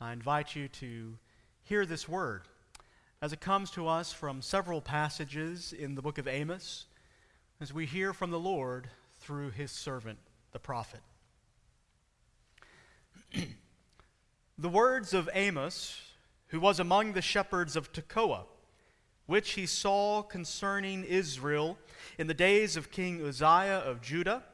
[0.00, 1.18] I invite you to
[1.64, 2.42] hear this word
[3.20, 6.86] as it comes to us from several passages in the book of Amos,
[7.60, 8.88] as we hear from the Lord
[9.18, 10.20] through his servant,
[10.52, 11.00] the prophet.
[14.58, 16.00] the words of Amos,
[16.48, 18.44] who was among the shepherds of Tekoa,
[19.26, 21.76] which he saw concerning Israel
[22.18, 24.44] in the days of King Uzziah of Judah,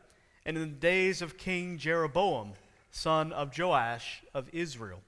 [0.47, 2.55] and in the days of King Jeroboam,
[2.91, 5.03] son of Joash of Israel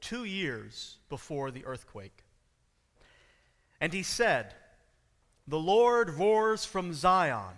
[0.00, 2.24] two years before the earthquake.
[3.80, 4.54] And he said,
[5.46, 7.54] The Lord roars from Zion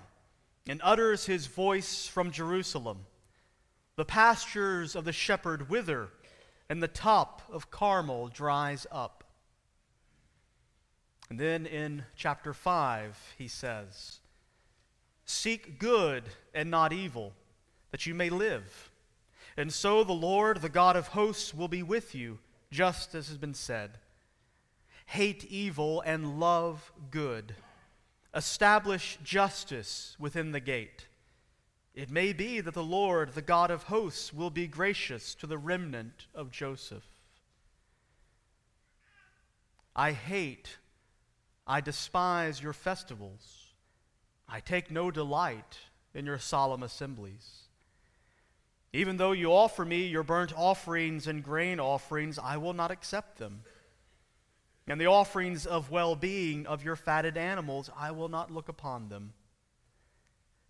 [0.69, 3.07] and utters his voice from Jerusalem.
[3.97, 6.09] The pastures of the shepherd wither,
[6.69, 9.25] and the top of Carmel dries up.
[11.29, 14.19] And then in chapter 5, he says,
[15.25, 17.33] Seek good and not evil,
[17.93, 18.90] that you may live.
[19.57, 22.39] And so the Lord, the God of hosts, will be with you,
[22.71, 23.99] just as has been said.
[25.07, 27.55] Hate evil and love good.
[28.35, 31.09] Establish justice within the gate.
[31.95, 35.59] It may be that the Lord, the God of hosts, will be gracious to the
[35.59, 37.05] remnant of Joseph.
[39.97, 40.79] I hate,
[41.67, 43.75] I despise your festivals.
[44.49, 45.79] I take no delight
[46.15, 47.60] in your solemn assemblies.
[48.93, 53.39] Even though you offer me your burnt offerings and grain offerings, I will not accept
[53.39, 53.63] them.
[54.89, 59.09] And the offerings of well being of your fatted animals, I will not look upon
[59.09, 59.33] them.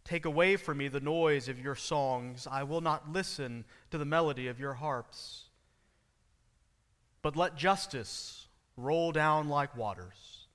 [0.04, 4.04] Take away from me the noise of your songs, I will not listen to the
[4.04, 5.44] melody of your harps.
[7.22, 10.46] But let justice roll down like waters,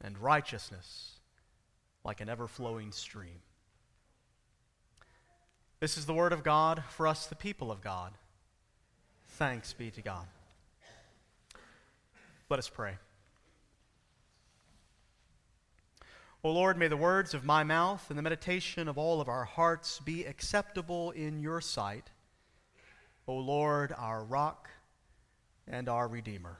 [0.00, 1.20] and righteousness
[2.04, 3.40] like an ever flowing stream.
[5.80, 8.12] This is the word of God for us, the people of God.
[9.28, 10.26] Thanks be to God.
[12.50, 12.96] Let us pray.
[16.44, 19.44] O Lord, may the words of my mouth and the meditation of all of our
[19.44, 22.10] hearts be acceptable in your sight.
[23.26, 24.68] O Lord, our rock
[25.66, 26.58] and our Redeemer.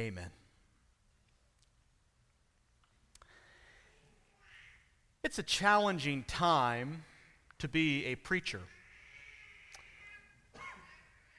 [0.00, 0.30] Amen.
[5.24, 7.04] It's a challenging time
[7.58, 8.60] to be a preacher.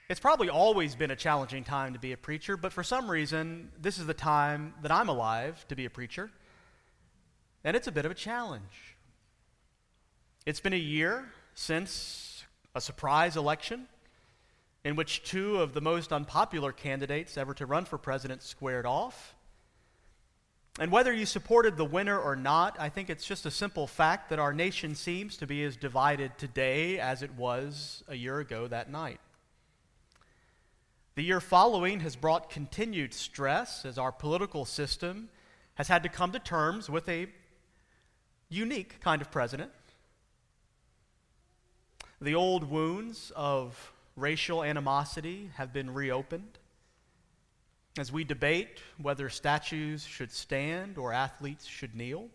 [0.10, 3.72] It's probably always been a challenging time to be a preacher, but for some reason,
[3.80, 6.30] this is the time that I'm alive to be a preacher.
[7.64, 8.98] And it's a bit of a challenge.
[10.46, 12.44] It's been a year since
[12.76, 13.88] a surprise election
[14.84, 19.36] in which two of the most unpopular candidates ever to run for president squared off.
[20.78, 24.30] And whether you supported the winner or not, I think it's just a simple fact
[24.30, 28.68] that our nation seems to be as divided today as it was a year ago
[28.68, 29.20] that night.
[31.16, 35.30] The year following has brought continued stress as our political system
[35.76, 37.28] has had to come to terms with a
[38.48, 39.72] unique kind of president.
[42.22, 46.59] The old wounds of racial animosity have been reopened
[48.00, 52.28] as we debate whether statues should stand or athletes should kneel.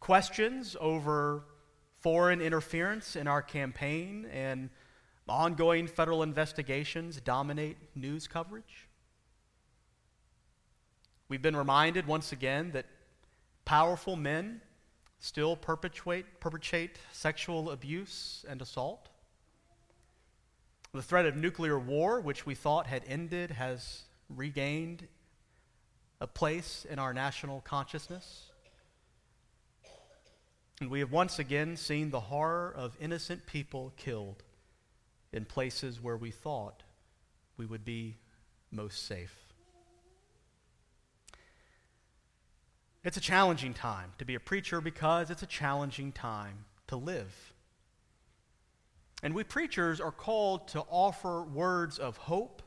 [0.00, 1.44] Questions over
[2.00, 4.70] foreign interference in our campaign and
[5.28, 8.88] ongoing federal investigations dominate news coverage.
[11.28, 12.86] We've been reminded once again that
[13.64, 14.62] powerful men
[15.18, 19.08] still perpetuate, perpetrate sexual abuse and assault.
[20.92, 25.06] The threat of nuclear war, which we thought had ended, has regained
[26.20, 28.50] a place in our national consciousness.
[30.80, 34.42] And we have once again seen the horror of innocent people killed
[35.32, 36.82] in places where we thought
[37.56, 38.16] we would be
[38.70, 39.34] most safe.
[43.04, 47.52] It's a challenging time to be a preacher because it's a challenging time to live.
[49.22, 52.62] And we preachers are called to offer words of hope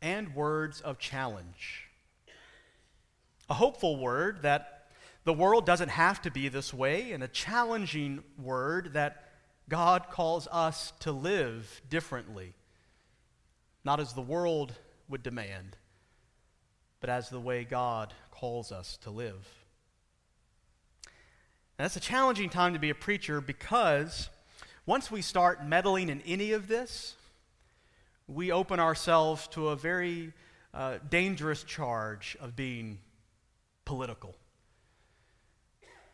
[0.00, 1.88] and words of challenge.
[3.50, 4.88] A hopeful word that
[5.24, 9.24] the world doesn't have to be this way, and a challenging word that
[9.68, 12.52] God calls us to live differently,
[13.84, 14.74] not as the world
[15.08, 15.76] would demand,
[17.00, 19.48] but as the way God calls us to live.
[21.78, 24.28] And that's a challenging time to be a preacher because
[24.86, 27.14] once we start meddling in any of this,
[28.26, 30.32] we open ourselves to a very
[30.72, 32.98] uh, dangerous charge of being
[33.84, 34.34] political.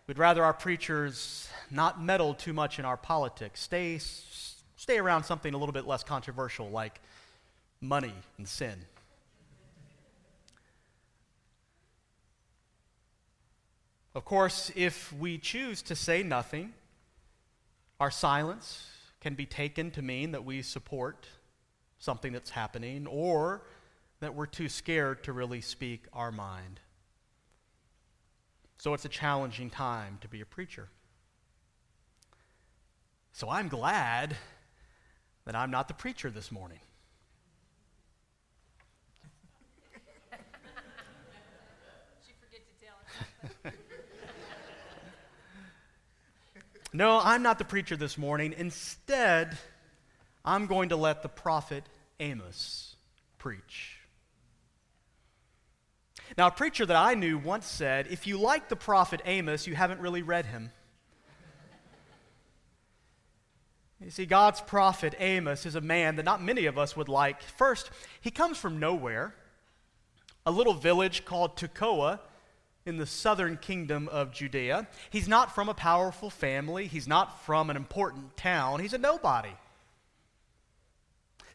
[0.07, 5.55] We'd rather our preachers not meddle too much in our politics, stay, stay around something
[5.55, 7.01] a little bit less controversial like
[7.81, 8.85] money and sin.
[14.15, 16.73] Of course, if we choose to say nothing,
[18.01, 18.89] our silence
[19.21, 21.29] can be taken to mean that we support
[21.99, 23.63] something that's happening or
[24.21, 26.81] that we're too scared to really speak our mind.
[28.79, 30.89] So it's a challenging time to be a preacher.
[33.33, 34.35] So I'm glad
[35.45, 36.81] that I'm not the preacher this morning.
[46.93, 48.53] No, I'm not the preacher this morning.
[48.57, 49.57] Instead,
[50.45, 51.85] I'm going to let the prophet
[52.19, 52.97] Amos
[53.39, 53.99] preach.
[56.37, 59.77] Now, a preacher that I knew once said, If you like the prophet Amos, you
[59.77, 60.71] haven't really read him.
[64.01, 67.43] You see, God's prophet Amos is a man that not many of us would like.
[67.43, 67.91] First,
[68.21, 69.35] he comes from nowhere,
[70.47, 72.19] a little village called Tekoa
[72.87, 74.89] in the southern kingdom of Judea.
[75.11, 79.53] He's not from a powerful family, he's not from an important town, he's a nobody.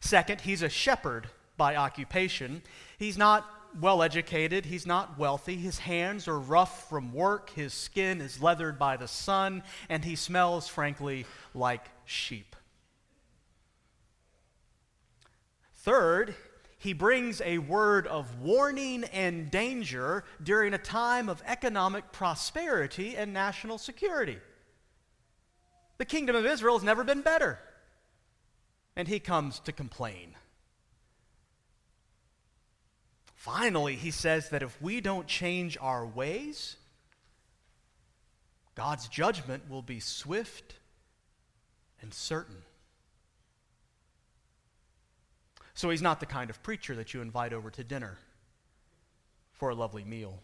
[0.00, 2.62] Second, he's a shepherd by occupation.
[2.98, 3.48] He's not
[3.80, 8.78] well educated, he's not wealthy, his hands are rough from work, his skin is leathered
[8.78, 12.56] by the sun, and he smells, frankly, like sheep.
[15.74, 16.34] Third,
[16.78, 23.32] he brings a word of warning and danger during a time of economic prosperity and
[23.32, 24.38] national security.
[25.98, 27.58] The kingdom of Israel has never been better.
[28.94, 30.34] And he comes to complain.
[33.34, 36.76] Finally, he says that if we don't change our ways,
[38.74, 40.74] God's judgment will be swift
[42.02, 42.62] and certain.
[45.76, 48.16] So he's not the kind of preacher that you invite over to dinner
[49.52, 50.40] for a lovely meal.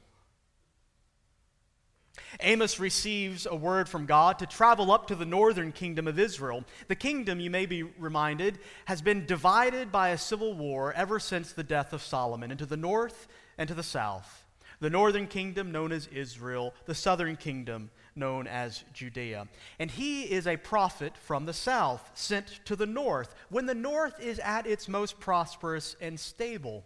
[2.41, 6.65] Amos receives a word from God to travel up to the northern kingdom of Israel.
[6.89, 11.53] The kingdom, you may be reminded, has been divided by a civil war ever since
[11.53, 13.27] the death of Solomon into the north
[13.57, 14.45] and to the south.
[14.81, 19.49] The northern kingdom, known as Israel, the southern kingdom, known as Judea.
[19.79, 24.21] And he is a prophet from the south, sent to the north, when the north
[24.21, 26.85] is at its most prosperous and stable.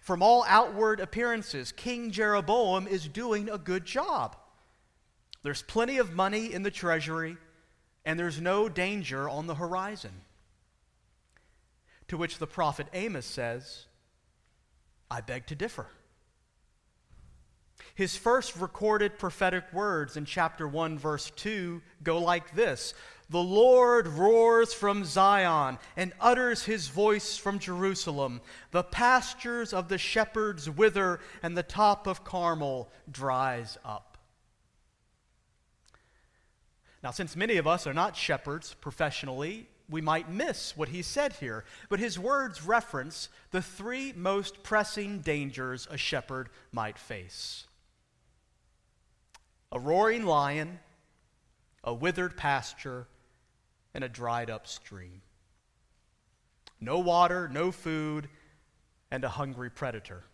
[0.00, 4.36] From all outward appearances, King Jeroboam is doing a good job.
[5.42, 7.36] There's plenty of money in the treasury,
[8.04, 10.12] and there's no danger on the horizon.
[12.08, 13.86] To which the prophet Amos says,
[15.10, 15.86] I beg to differ.
[17.98, 22.94] His first recorded prophetic words in chapter 1, verse 2 go like this
[23.28, 28.40] The Lord roars from Zion and utters his voice from Jerusalem.
[28.70, 34.16] The pastures of the shepherds wither, and the top of Carmel dries up.
[37.02, 41.32] Now, since many of us are not shepherds professionally, we might miss what he said
[41.32, 41.64] here.
[41.88, 47.64] But his words reference the three most pressing dangers a shepherd might face
[49.70, 50.78] a roaring lion,
[51.84, 53.06] a withered pasture,
[53.94, 55.22] and a dried up stream.
[56.80, 58.28] No water, no food,
[59.10, 60.24] and a hungry predator.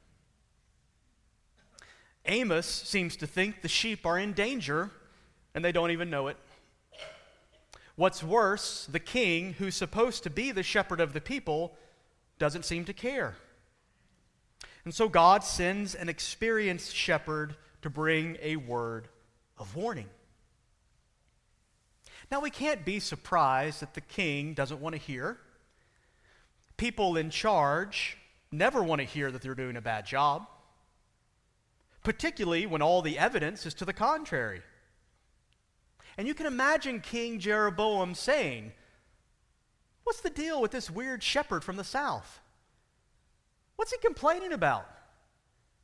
[2.27, 4.91] Amos seems to think the sheep are in danger
[5.55, 6.37] and they don't even know it.
[7.97, 11.77] What's worse, the king, who's supposed to be the shepherd of the people,
[12.39, 13.37] doesn't seem to care.
[14.85, 19.09] And so God sends an experienced shepherd to bring a word
[19.59, 20.09] of warning.
[22.31, 25.39] Now, we can't be surprised that the king doesn't want to hear.
[26.77, 28.17] People in charge
[28.51, 30.47] never want to hear that they're doing a bad job,
[32.03, 34.63] particularly when all the evidence is to the contrary.
[36.17, 38.73] And you can imagine King Jeroboam saying,
[40.05, 42.41] What's the deal with this weird shepherd from the south?
[43.77, 44.87] What's he complaining about?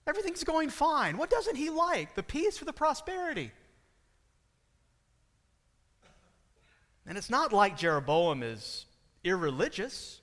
[0.07, 1.17] Everything's going fine.
[1.17, 2.15] What doesn't he like?
[2.15, 3.50] The peace or the prosperity?
[7.11, 8.87] And it's not like Jeroboam is
[9.25, 10.21] irreligious.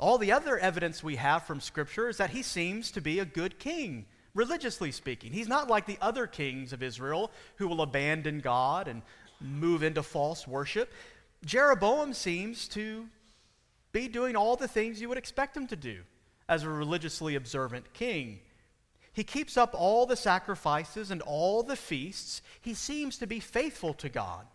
[0.00, 3.24] All the other evidence we have from Scripture is that he seems to be a
[3.24, 5.30] good king, religiously speaking.
[5.32, 9.02] He's not like the other kings of Israel who will abandon God and
[9.40, 10.92] move into false worship.
[11.44, 13.06] Jeroboam seems to
[13.92, 16.00] be doing all the things you would expect him to do
[16.48, 18.40] as a religiously observant king.
[19.12, 22.42] He keeps up all the sacrifices and all the feasts.
[22.60, 24.48] He seems to be faithful to God.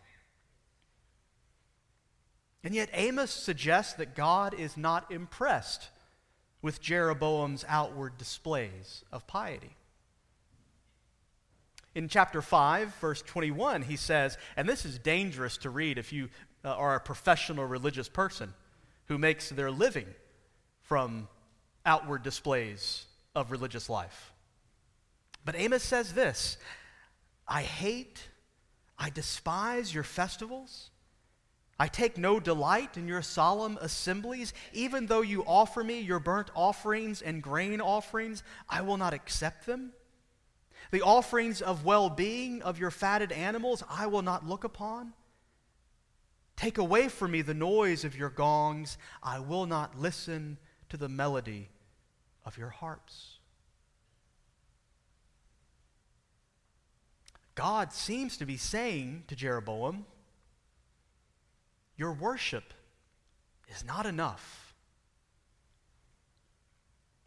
[2.65, 5.89] And yet, Amos suggests that God is not impressed
[6.63, 9.75] with Jeroboam's outward displays of piety.
[11.93, 16.29] In chapter 5, verse 21, he says, and this is dangerous to read if you
[16.65, 18.51] uh, are a professional religious person
[19.05, 20.07] who makes their living
[20.81, 21.27] from
[21.85, 23.05] outward displays
[23.35, 24.33] of religious life.
[25.45, 26.57] But Amos says this
[27.47, 28.27] I hate,
[28.97, 30.89] I despise your festivals.
[31.77, 34.53] I take no delight in your solemn assemblies.
[34.71, 39.65] Even though you offer me your burnt offerings and grain offerings, I will not accept
[39.65, 39.91] them.
[40.91, 45.13] The offerings of well being of your fatted animals, I will not look upon.
[46.55, 48.97] Take away from me the noise of your gongs.
[49.21, 50.57] I will not listen
[50.89, 51.69] to the melody
[52.45, 53.39] of your harps.
[57.55, 60.05] God seems to be saying to Jeroboam,
[61.97, 62.73] Your worship
[63.69, 64.73] is not enough.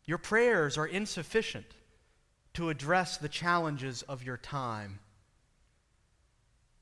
[0.05, 1.67] Your prayers are insufficient
[2.55, 5.01] to address the challenges of your time.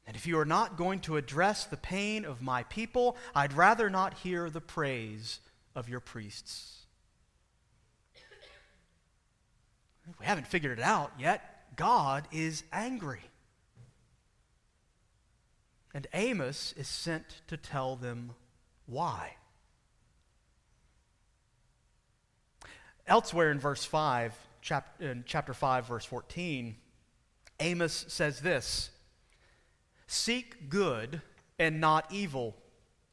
[0.07, 3.90] And if you are not going to address the pain of my people, I'd rather
[3.90, 5.40] not hear the praise
[5.75, 6.87] of your priests.
[10.21, 11.75] We haven't figured it out yet.
[11.76, 13.23] God is angry.
[15.96, 18.32] And Amos is sent to tell them
[18.84, 19.36] why.
[23.06, 26.76] Elsewhere in verse 5, chap- in chapter 5, verse 14,
[27.60, 28.90] Amos says this
[30.06, 31.22] Seek good
[31.58, 32.54] and not evil,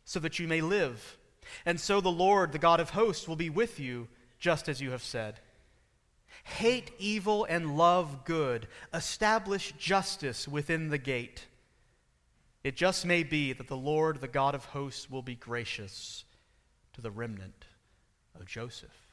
[0.04, 1.18] so that you may live.
[1.66, 4.10] And so the Lord, the God of hosts, will be with you,
[4.40, 5.40] just as you have said.
[6.44, 8.68] Hate evil and love good.
[8.94, 11.46] Establish justice within the gate.
[12.64, 16.24] It just may be that the Lord, the God of hosts, will be gracious
[16.94, 17.66] to the remnant
[18.40, 19.04] of Joseph.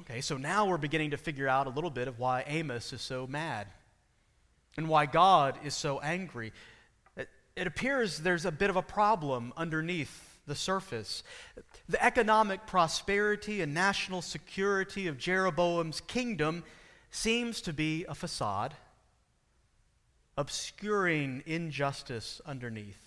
[0.00, 3.00] Okay, so now we're beginning to figure out a little bit of why Amos is
[3.00, 3.66] so mad
[4.76, 6.52] and why God is so angry.
[7.16, 11.22] It, it appears there's a bit of a problem underneath the surface.
[11.88, 16.62] The economic prosperity and national security of Jeroboam's kingdom
[17.10, 18.74] seems to be a facade,
[20.36, 23.00] obscuring injustice underneath.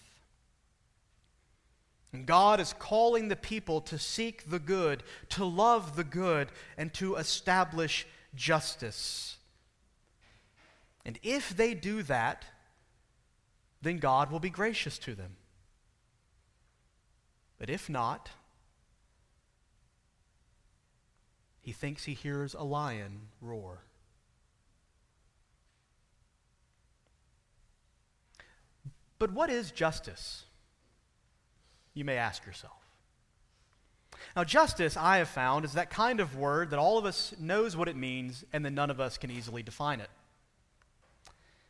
[2.12, 6.92] And God is calling the people to seek the good, to love the good, and
[6.96, 9.38] to establish justice.
[11.06, 12.46] And if they do that,
[13.82, 15.36] then God will be gracious to them.
[17.60, 18.30] But if not,
[21.62, 23.84] he thinks he hears a lion roar.
[29.20, 30.46] But what is justice?
[31.94, 32.74] You may ask yourself.
[34.36, 37.76] Now, justice, I have found, is that kind of word that all of us knows
[37.76, 40.10] what it means, and then none of us can easily define it.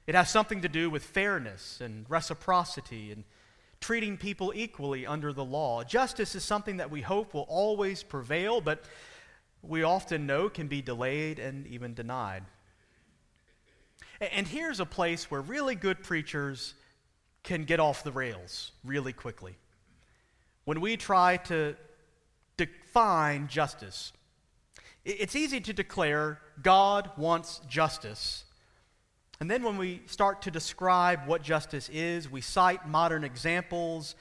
[0.08, 3.24] It has something to do with fairness and reciprocity and
[3.80, 5.84] treating people equally under the law.
[5.84, 8.84] Justice is something that we hope will always prevail, but
[9.62, 12.44] we often know can be delayed and even denied.
[14.20, 16.74] And here's a place where really good preachers
[17.44, 19.56] can get off the rails really quickly.
[20.66, 21.76] When we try to
[22.58, 24.12] define justice,
[25.06, 28.44] it's easy to declare God wants justice
[29.40, 34.16] and then when we start to describe what justice is, we cite modern examples.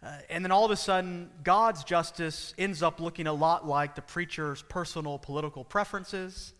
[0.00, 3.96] Uh, and then all of a sudden, God's justice ends up looking a lot like
[3.96, 6.52] the preacher's personal political preferences.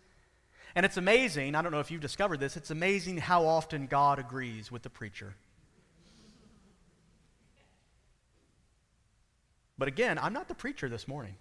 [0.74, 4.18] And it's amazing, I don't know if you've discovered this, it's amazing how often God
[4.18, 5.34] agrees with the preacher.
[9.80, 11.36] But again, I'm not the preacher this morning.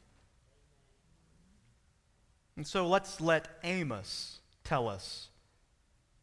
[2.55, 5.27] And so let's let Amos tell us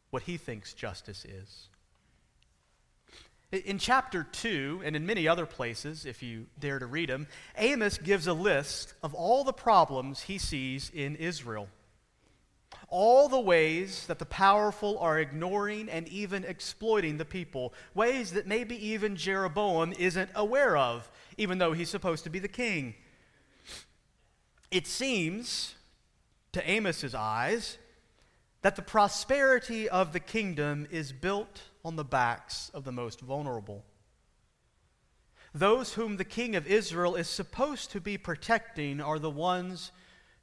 [0.09, 1.67] what he thinks justice is.
[3.63, 7.99] In chapter 2, and in many other places, if you dare to read them, Amos
[7.99, 11.69] gives a list of all the problems he sees in Israel.
[12.89, 18.47] All the ways that the powerful are ignoring and even exploiting the people, ways that
[18.47, 22.95] maybe even Jeroboam isn't aware of, even though he's supposed to be the king.
[24.71, 25.75] It seems,
[26.53, 27.77] to Amos's eyes,
[28.61, 33.83] that the prosperity of the kingdom is built on the backs of the most vulnerable.
[35.53, 39.91] Those whom the king of Israel is supposed to be protecting are the ones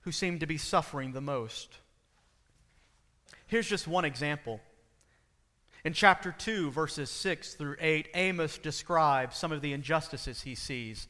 [0.00, 1.78] who seem to be suffering the most.
[3.54, 4.61] Here's just one example.
[5.84, 11.06] In chapter 2, verses 6 through 8, Amos describes some of the injustices he sees.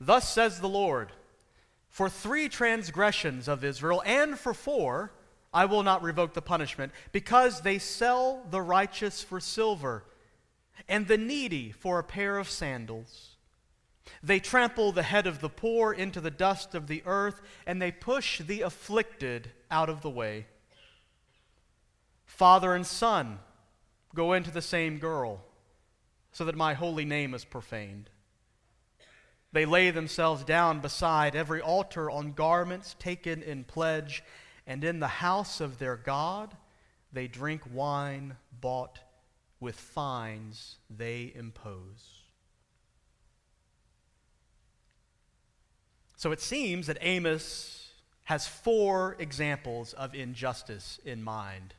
[0.00, 1.10] Thus says the Lord
[1.88, 5.10] For three transgressions of Israel, and for four,
[5.52, 10.04] I will not revoke the punishment, because they sell the righteous for silver,
[10.88, 13.30] and the needy for a pair of sandals.
[14.22, 17.90] They trample the head of the poor into the dust of the earth, and they
[17.90, 20.46] push the afflicted out of the way.
[22.38, 23.40] Father and son
[24.14, 25.40] go into the same girl,
[26.30, 28.10] so that my holy name is profaned.
[29.50, 34.22] They lay themselves down beside every altar on garments taken in pledge,
[34.68, 36.56] and in the house of their God
[37.12, 39.00] they drink wine bought
[39.58, 42.22] with fines they impose.
[46.16, 47.88] So it seems that Amos
[48.24, 51.74] has four examples of injustice in mind.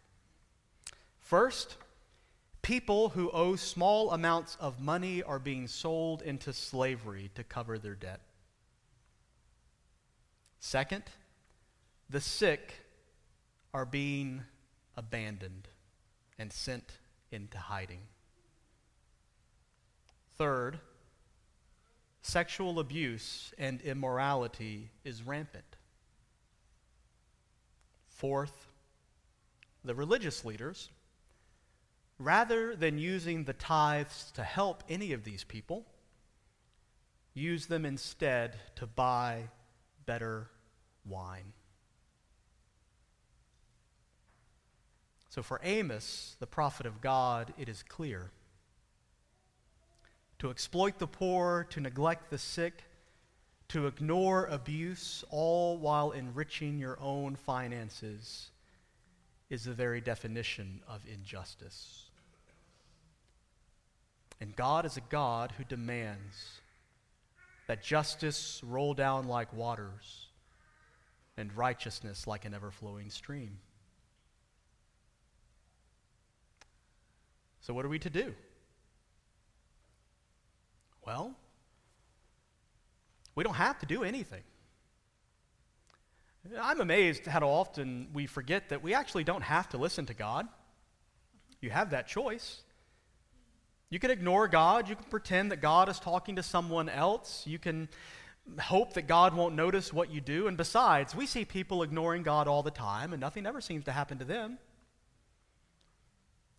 [1.30, 1.78] First,
[2.64, 7.94] people who owe small amounts of money are being sold into slavery to cover their
[7.94, 8.22] debt.
[10.60, 11.04] Second,
[12.10, 12.74] the sick
[13.76, 14.42] are being
[14.98, 15.68] abandoned
[16.40, 16.98] and sent
[17.32, 18.02] into hiding.
[20.36, 20.80] Third,
[22.24, 25.76] sexual abuse and immorality is rampant.
[28.08, 28.66] Fourth,
[29.86, 30.90] the religious leaders
[32.20, 35.86] rather than using the tithes to help any of these people,
[37.34, 39.50] use them instead to buy
[40.06, 40.50] better
[41.06, 41.54] wine.
[45.30, 48.32] So for Amos, the prophet of God, it is clear.
[50.40, 52.84] To exploit the poor, to neglect the sick,
[53.70, 58.50] to ignore abuse, all while enriching your own finances,
[59.50, 62.09] is the very definition of injustice.
[64.42, 66.62] And God is a God who demands
[67.68, 70.28] that justice roll down like waters
[71.38, 73.60] and righteousness like an ever flowing stream.
[77.62, 78.34] So, what are we to do?
[81.06, 81.36] Well,
[83.36, 84.44] we don't have to do anything.
[86.60, 90.48] I'm amazed how often we forget that we actually don't have to listen to God.
[91.62, 92.64] You have that choice.
[93.90, 94.88] You can ignore God.
[94.88, 97.44] You can pretend that God is talking to someone else.
[97.48, 97.90] You can
[98.60, 100.48] hope that God won't notice what you do.
[100.48, 103.92] And besides, we see people ignoring God all the time, and nothing ever seems to
[103.92, 104.58] happen to them.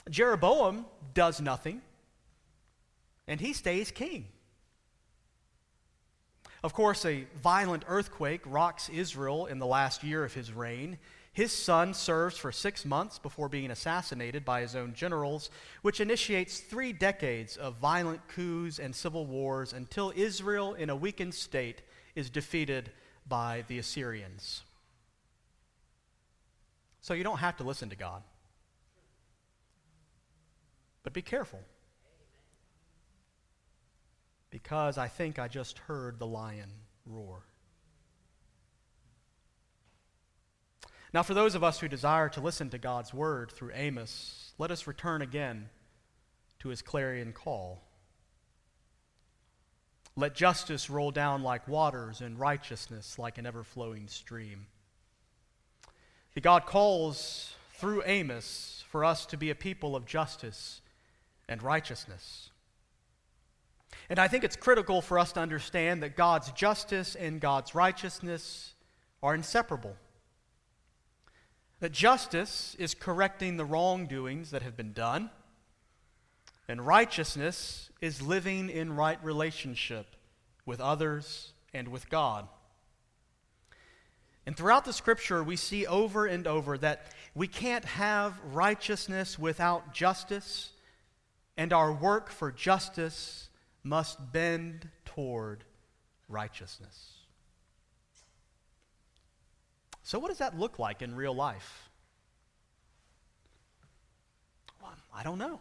[0.09, 1.83] Jeroboam does nothing,
[3.29, 4.27] and he stays king.
[6.63, 10.99] Of course, a violent earthquake rocks Israel in the last year of his reign.
[11.33, 15.49] His son serves for six months before being assassinated by his own generals,
[15.83, 21.35] which initiates three decades of violent coups and civil wars until Israel, in a weakened
[21.35, 21.83] state,
[22.17, 22.91] is defeated
[23.29, 24.63] by the Assyrians.
[27.01, 28.23] So you don't have to listen to God.
[31.05, 31.61] But be careful.
[34.51, 36.71] Because I think I just heard the lion
[37.07, 37.45] roar.
[41.13, 44.71] Now, for those of us who desire to listen to God's word through Amos, let
[44.71, 45.69] us return again
[46.61, 47.83] to his clarion call.
[50.17, 54.67] Let justice roll down like waters and righteousness like an ever flowing stream.
[56.35, 60.81] The God calls through Amos for us to be a people of justice
[61.49, 62.51] and righteousness.
[64.09, 68.75] And I think it's critical for us to understand that God's justice and God's righteousness
[69.23, 69.97] are inseparable.
[71.81, 75.31] That justice is correcting the wrongdoings that have been done,
[76.69, 80.07] and righteousness is living in right relationship
[80.67, 82.47] with others and with God.
[84.47, 89.95] And throughout the scripture, we see over and over that we can't have righteousness without
[89.95, 90.73] justice,
[91.57, 93.49] and our work for justice
[93.83, 95.65] must bend toward
[96.29, 97.20] righteousness.
[100.11, 101.89] So, what does that look like in real life?
[104.83, 105.61] Well, I don't know.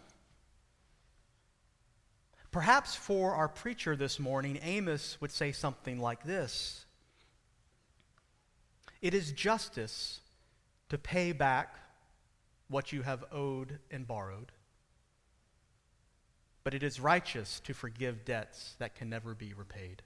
[2.50, 6.84] Perhaps for our preacher this morning, Amos would say something like this
[9.04, 10.20] It is justice
[10.90, 11.76] to pay back
[12.70, 14.52] what you have owed and borrowed,
[16.64, 20.02] but it is righteous to forgive debts that can never be repaid.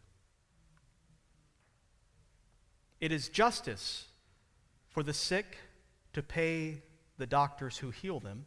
[3.00, 4.08] It is justice
[4.94, 5.58] for the sick
[6.14, 6.82] to pay
[7.18, 8.46] the doctors who heal them.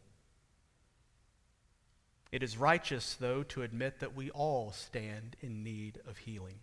[2.31, 6.59] It is righteous, though, to admit that we all stand in need of healing.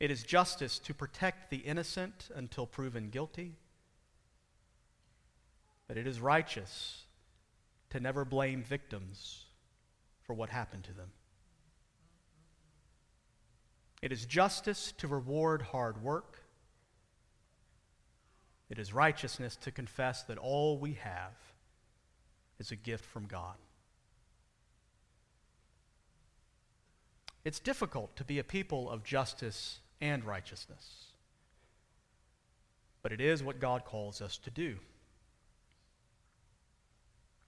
[0.00, 3.52] It is justice to protect the innocent until proven guilty.
[5.86, 7.04] But it is righteous
[7.90, 9.44] to never blame victims
[10.22, 11.10] for what happened to them.
[14.02, 16.43] It is justice to reward hard work.
[18.74, 21.36] It is righteousness to confess that all we have
[22.58, 23.54] is a gift from God.
[27.44, 31.12] It's difficult to be a people of justice and righteousness,
[33.00, 34.74] but it is what God calls us to do.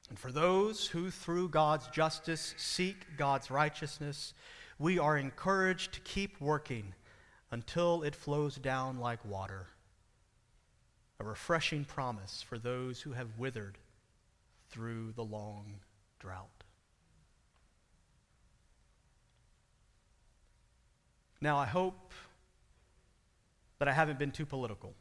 [0.08, 4.32] And for those who, through God's justice, seek God's righteousness,
[4.78, 6.94] we are encouraged to keep working
[7.50, 9.66] until it flows down like water.
[11.18, 13.78] A refreshing promise for those who have withered
[14.68, 15.80] through the long
[16.18, 16.64] drought.
[21.40, 22.12] Now, I hope
[23.78, 24.94] that I haven't been too political.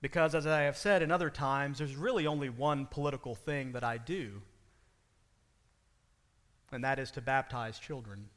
[0.00, 3.82] Because, as I have said in other times, there's really only one political thing that
[3.82, 4.42] I do,
[6.70, 8.28] and that is to baptize children.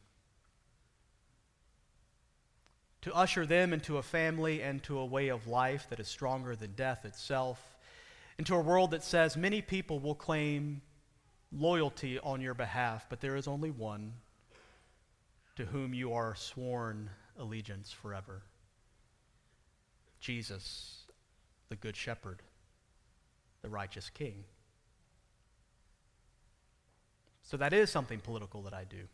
[3.03, 6.55] To usher them into a family and to a way of life that is stronger
[6.55, 7.77] than death itself,
[8.37, 10.81] into a world that says many people will claim
[11.51, 14.13] loyalty on your behalf, but there is only one
[15.55, 18.43] to whom you are sworn allegiance forever
[20.19, 21.05] Jesus
[21.69, 22.41] the Good Shepherd,
[23.61, 24.43] the righteous King.
[27.43, 29.07] So that is something political that I do.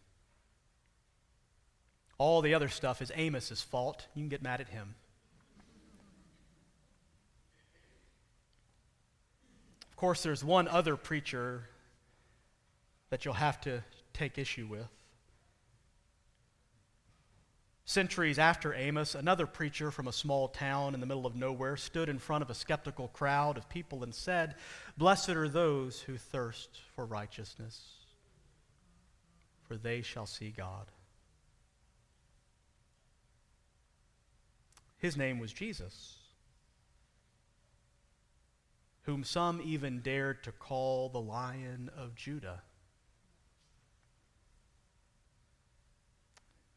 [2.18, 4.08] All the other stuff is Amos's fault.
[4.16, 4.96] You can get mad at him.
[9.90, 11.70] Of course, there's one other preacher
[13.10, 14.88] that you'll have to take issue with.
[17.86, 22.10] Centuries after Amos, another preacher from a small town in the middle of nowhere stood
[22.10, 24.56] in front of a skeptical crowd of people and said,
[24.98, 27.80] Blessed are those who thirst for righteousness,
[29.68, 30.88] for they shall see God.
[35.06, 36.16] His name was Jesus,
[39.04, 42.64] whom some even dared to call the Lion of Judah.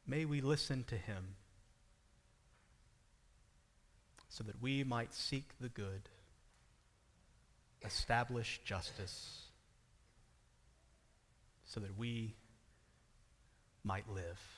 [0.06, 1.36] May we listen to him
[4.28, 6.10] so that we might seek the good,
[7.82, 9.44] establish justice,
[11.64, 12.34] so that we
[13.84, 14.57] might live.